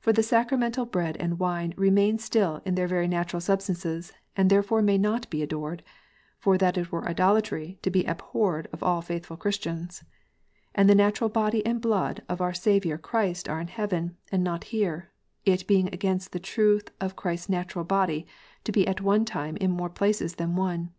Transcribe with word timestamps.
For 0.00 0.14
the 0.14 0.22
sacramental 0.22 0.86
bread 0.86 1.18
and 1.18 1.38
wine 1.38 1.74
remain 1.76 2.18
still 2.18 2.62
in 2.64 2.74
their 2.74 2.86
very 2.86 3.06
natural 3.06 3.38
substances, 3.38 4.14
and 4.34 4.48
therefore 4.48 4.80
may 4.80 4.96
not 4.96 5.28
be 5.28 5.42
adored 5.42 5.82
(for 6.38 6.56
that 6.56 6.90
were 6.90 7.06
idolatry, 7.06 7.78
to 7.82 7.90
be 7.90 8.06
abhorred 8.06 8.66
of 8.72 8.82
all 8.82 9.02
faithful 9.02 9.36
Christians); 9.36 10.04
and 10.74 10.88
the 10.88 10.94
natural 10.94 11.28
body 11.28 11.66
and 11.66 11.82
blood 11.82 12.22
of 12.30 12.40
our 12.40 12.54
Saviour 12.54 12.96
Christ 12.96 13.46
are 13.46 13.60
in 13.60 13.68
heaven, 13.68 14.16
and 14.32 14.42
not 14.42 14.64
here; 14.64 15.10
it 15.44 15.66
being 15.66 15.88
against 15.88 16.32
the 16.32 16.40
truth 16.40 16.90
of 16.98 17.14
Christ 17.14 17.44
s 17.44 17.48
natural 17.50 17.84
body 17.84 18.26
to 18.64 18.72
be 18.72 18.88
at 18.88 19.02
one 19.02 19.26
time 19.26 19.58
in 19.58 19.70
more 19.70 19.90
places 19.90 20.36
than 20.36 20.56
one." 20.56 20.94